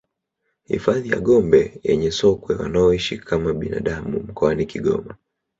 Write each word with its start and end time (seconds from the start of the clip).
Hifadhi 0.63 1.09
ya 1.09 1.19
Gombe 1.19 1.79
yenye 1.83 2.11
sokwe 2.11 2.55
wanaoishi 2.55 3.17
kama 3.17 3.53
binadamu 3.53 4.19
mkoani 4.19 4.65
Kigoma 4.65 5.15